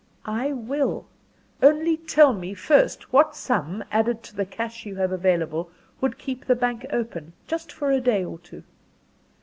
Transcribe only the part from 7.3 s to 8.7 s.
just for a day or two."